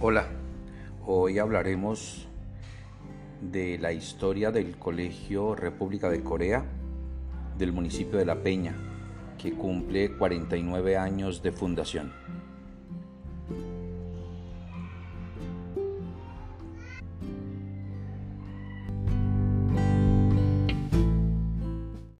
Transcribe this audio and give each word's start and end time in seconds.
Hola, 0.00 0.26
hoy 1.06 1.38
hablaremos 1.38 2.26
de 3.40 3.78
la 3.78 3.92
historia 3.92 4.50
del 4.50 4.76
Colegio 4.76 5.54
República 5.54 6.10
de 6.10 6.20
Corea 6.20 6.64
del 7.56 7.72
municipio 7.72 8.18
de 8.18 8.26
La 8.26 8.42
Peña, 8.42 8.74
que 9.38 9.52
cumple 9.52 10.10
49 10.16 10.96
años 10.96 11.42
de 11.44 11.52
fundación. 11.52 12.12